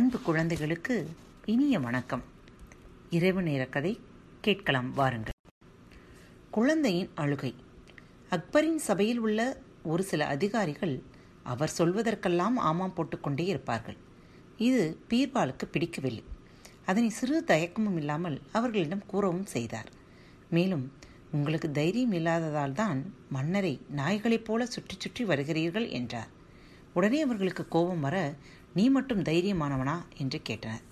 [0.00, 1.08] அன்பு குழந்தைகளுக்கு
[1.44, 2.22] இனிய வணக்கம்.
[3.10, 4.00] இரவு நேர கதை
[4.40, 5.32] கேட்கலாம் வாருங்கள்.
[6.50, 7.54] குழந்தையின் அழுகை.
[8.30, 11.02] அக்பரின் சபையில் உள்ள ஒரு சில அதிகாரிகள்
[11.42, 13.96] அவர் சொல்வதற்கெல்லாம் ஆமாம் போட்டுக்கொண்டே இருப்பார்கள்.
[14.56, 16.24] இது பீர்பாலுக்கு பிடிக்கவில்லை.
[16.84, 19.88] அதனை சிறு தயக்கமும் இல்லாமல் அவர்களிடம் கூறவும் செய்தார்.
[20.50, 20.92] மேலும்
[21.30, 26.38] உங்களுக்கு தைரியம் இல்லாததால் தான் மன்னரை நாய்களைப் போல சுற்றி சுற்றி வருகிறீர்கள் என்றார்.
[26.94, 28.34] உடனே அவர்களுக்கு கோபம் வர
[28.74, 30.02] நீ மட்டும் தைரியமானவனா?
[30.16, 30.84] என்று கேட்டனர்.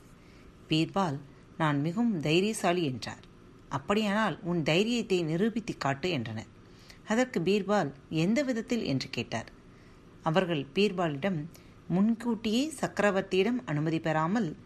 [0.69, 1.19] பீர்பால்
[1.59, 3.25] நான் மிகவும் தைரியசாலி என்றார்.
[3.69, 6.47] அப்படியானால் உன் தைரியத்தை நிரூபித்து காட்டு என்றனர்.
[7.07, 8.85] அதற்கு பீர்பால் எந்த விதத்தில்?
[8.85, 9.51] என்று கேட்டார்.
[10.23, 11.45] அவர்கள் பீர்பாலிடம்
[11.89, 14.57] முன்கூட்டியே சக்கரவர்த்தியிடம் அனுமதி பெறாமல்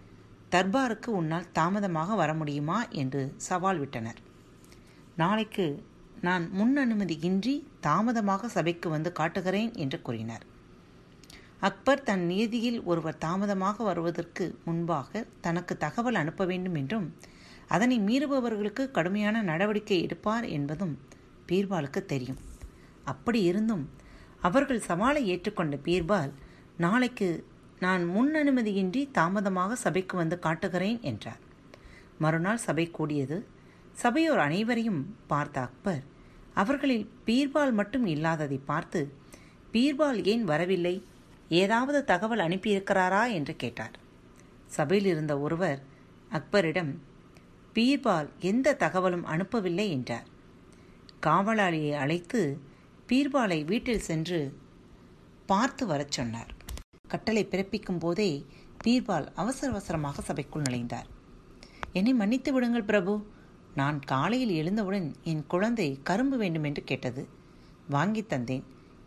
[0.51, 2.89] தர்பாருக்கு உன்னால் தாமதமாக வர முடியுமா?
[2.89, 4.17] என்று சவால் விட்டனர்.
[5.17, 5.85] நாளைக்கு
[6.21, 10.45] நான் முன் அனுமதியின்றி தாமதமாக சபைக்கு வந்து காட்டுகிறேன் என்று கூறினார்.
[11.67, 17.07] அக்பர் தன் நீதியில் ஒருவர் தாமதமாக வருவதற்கு முன்பாக தனக்கு தகவல் அனுப்ப வேண்டும் என்றும்
[17.69, 20.95] அதனை மீறுபவர்களுக்கு கடுமையான நடவடிக்கை எடுப்பார் என்பதும்
[21.49, 22.41] பீர்பாலுக்கு தெரியும்.
[23.05, 23.85] அப்படி இருந்தும்
[24.41, 26.33] அவர்கள் சவாலை ஏற்றுக்கொண்ட பீர்பால்
[26.77, 27.29] நாளைக்கு
[27.85, 31.41] நான் முன் அனுமதியின்றி தாமதமாக சபைக்கு வந்து காட்டுகிறேன் என்றார்.
[32.19, 33.39] மறுநாள் சபை கூடியது.
[34.03, 36.03] சபையோர் அனைவரையும் பார்த்த அக்பர்
[36.55, 39.01] அவர்களில் பீர்பால் மட்டும் இல்லாததை பார்த்து
[39.75, 40.95] பீர்பால் ஏன் வரவில்லை?
[41.61, 43.95] ஏதாவது தகவல் அனுப்பியிருக்கிறாரா என்று கேட்டார்.
[44.67, 45.81] சபையில் இருந்த ஒருவர்
[46.31, 46.93] அக்பரிடம்
[47.75, 50.29] பீர்பால் எந்த தகவலும் அனுப்பவில்லை என்றார்.
[51.27, 52.41] காவலாளியை அழைத்து
[53.09, 54.41] பீர்பாலை வீட்டில் சென்று
[55.47, 56.51] பார்த்து வரச் சொன்னார்.
[57.09, 58.31] கட்டளை பிறப்பிக்கும் போதே
[58.85, 61.09] பீர்பால் அவசர அவசரமாக சபைக்குள் நுழைந்தார்.
[61.93, 63.15] என்னை மன்னித்து விடுங்கள் பிரபு.
[63.75, 67.23] நான் காலையில் எழுந்தவுடன் என் குழந்தை கரும்பு வேண்டும் என்று கேட்டது.
[67.89, 68.65] வாங்கி தந்தேன்.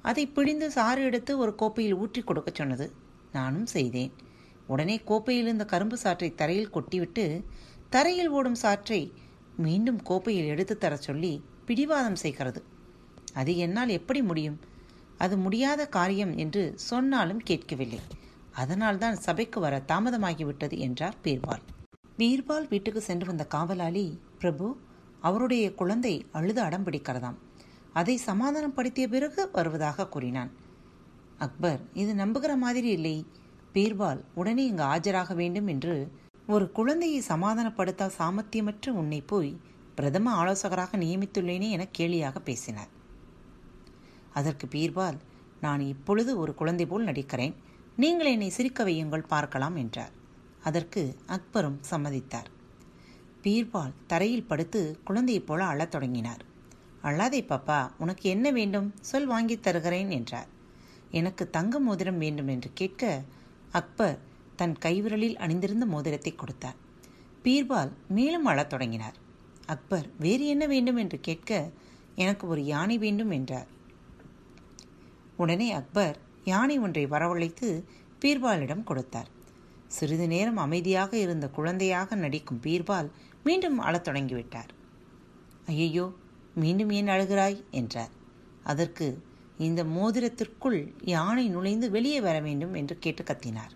[0.09, 2.87] அதை பிழிந்து சாறு எடுத்து ஒரு கோப்பையில் ஊற்றி கொடுக்க சொன்னது.
[3.31, 4.13] நானும் செய்தேன்.
[4.67, 7.25] உடனே கோப்பையில் இருந்த கரும்பு சாற்றை தரையில் கொட்டிவிட்டு
[7.89, 9.01] தரையில் ஓடும் சாற்றை
[9.57, 11.33] மீண்டும் கோப்பையில் எடுத்து தர சொல்லி
[11.65, 12.61] பிடிவாதம் செய்கிறது.
[13.33, 14.57] அது என்னால் எப்படி முடியும்?
[15.17, 18.01] அது முடியாத காரியம் என்று சொன்னாலும் கேட்கவில்லை.
[18.51, 21.63] அதனால்தான் சபைக்கு வர தாமதமாகிவிட்டது என்றார் பீர்பால்.
[22.17, 24.05] பீர்பால் வீட்டுக்கு சென்று வந்த காவலாளி
[24.39, 24.67] பிரபு
[25.19, 27.39] அவருடைய குழந்தை அழுது அடம் பிடிக்கிறதாம்.
[27.95, 30.51] அதை சமாதானப்படுத்திய பிறகு வருவதாக கூறினான்.
[31.37, 33.17] அக்பர் இது நம்புகிற மாதிரி இல்லை.
[33.73, 36.11] பீர்பால் உடனே இங்கு ஆஜராக வேண்டும் என்று
[36.47, 39.59] ஒரு குழந்தையை சமாதானப்படுத்த சாமர்த்தியமற்ற உன்னை போய்
[39.95, 42.91] பிரதம ஆலோசகராக நியமித்துள்ளேனே என கேலியாக பேசினார்.
[44.33, 45.19] அதற்கு பீர்பால்
[45.61, 47.55] நான் இப்பொழுது ஒரு குழந்தை போல் நடிக்கிறேன்.
[47.95, 50.11] நீங்கள் என்னை சிரிக்க வையுங்கள் பார்க்கலாம் என்றார்.
[50.63, 52.49] அதற்கு அக்பரும் சம்மதித்தார்.
[53.43, 56.53] பீர்பால் தரையில் படுத்து குழந்தையைப் போல அழத் தொடங்கினார்.
[57.05, 58.93] அழாதே பாப்பா உனக்கு என்ன வேண்டும்?
[59.01, 60.47] சொல் வாங்கித் தருகிறேன் என்றார்.
[61.11, 63.23] எனக்கு தங்க மோதிரம் வேண்டும் என்று கேட்க
[63.71, 64.19] அக்பர்
[64.55, 66.75] தன் கைவிரலில் அணிந்திருந்த மோதிரத்தை கொடுத்தார்.
[67.43, 69.15] பீர்பால் மேலும் அழத் தொடங்கினார்.
[69.65, 71.69] அக்பர் வேறு என்ன வேண்டும் என்று கேட்க
[72.15, 73.67] எனக்கு ஒரு யானை வேண்டும் என்றார்.
[75.35, 77.83] உடனே அக்பர் யானை ஒன்றை வரவழைத்து
[78.21, 79.27] பீர்பாலிடம் கொடுத்தார்.
[79.87, 83.09] சிறிது நேரம் அமைதியாக இருந்த குழந்தையாக நடிக்கும் பீர்பால்
[83.43, 84.69] மீண்டும் அழத் தொடங்கிவிட்டார்.
[85.65, 86.13] ஐயையோ
[86.55, 87.57] மீண்டும் ஏன் அழுகிறாய்?
[87.71, 88.13] என்றார்.
[88.63, 89.07] அதற்கு
[89.57, 93.73] இந்த மோதிரத்திற்குள் யானை நுழைந்து வெளியே வர வேண்டும் என்று கேட்டு கத்தினார்.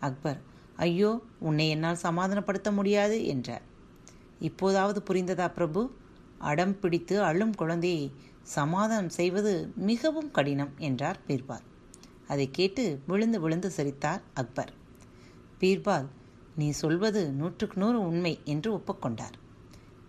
[0.00, 0.40] அக்பர்
[0.76, 3.64] ஐயோ உன்னை என்னால் சமாதானப்படுத்த முடியாது என்றார்.
[4.38, 5.82] இப்போதாவது புரிந்ததா பிரபு?
[6.38, 8.12] அடம் பிடித்து அழும் குழந்தையை
[8.42, 11.64] சமாதானம் செய்வது மிகவும் கடினம் என்றார் பீர்பால்.
[12.28, 14.72] அதை கேட்டு விழுந்து விழுந்து சிரித்தார் அக்பர்.
[15.60, 16.06] பீர்பால்
[16.56, 19.36] நீ சொல்வது நூற்றுக்கு நூறு உண்மை என்று ஒப்புக்கொண்டார்.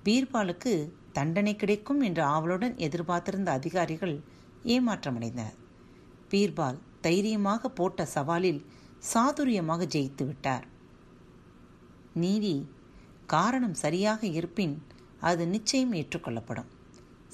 [0.04, 0.74] பீர்பாலுக்கு
[1.18, 4.16] தண்டனை கிடைக்கும் என்று ஆவலுடன் எதிர்பார்த்திருந்த அதிகாரிகள்
[4.76, 5.58] ஏமாற்றமடைந்தனர்.
[6.32, 8.62] பீர்பால் தைரியமாக போட்ட சவாலில்
[9.12, 10.66] சாதுரியமாக ஜெயித்து விட்டார்.
[12.24, 12.56] நீதி
[13.34, 14.76] காரணம் சரியாக இருப்பின்
[15.30, 16.70] அது நிச்சயம் ஏற்றுக்கொள்ளப்படும்.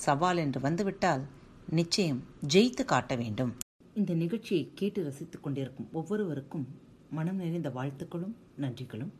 [0.06, 1.24] சவால் என்று வந்துவிட்டால்
[1.70, 2.22] நிச்சயம்
[2.54, 3.52] ஜெயித்து காட்ட வேண்டும்.
[3.94, 6.66] இந்த நிகழ்ச்சியை கேட்டு ரசித்துக் கொண்டிருக்கும் ஒவ்வொருவருக்கும்
[7.10, 9.14] மனம் நிறைந்த வாழ்த்துக்களும் நன்றிகளும்.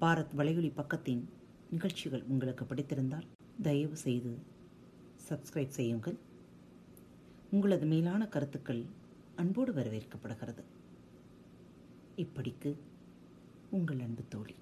[0.00, 1.22] பாரத் வலையொலி பக்கத்தின்
[1.70, 3.26] நிகழ்ச்சிகள் உங்களுக்கு பிடித்திருந்தால்
[3.62, 4.38] தயவு செய்து
[5.28, 6.16] சப்ஸ்கிரைப் செய்யுங்கள்.
[7.50, 8.84] உங்களது மேலான கருத்துக்கள்
[9.36, 10.62] அன்போடு வரவேற்கப்படுகிறது.
[12.16, 12.76] இப்படிக்கு
[13.70, 14.54] உங்கள் அன்பு தோழி.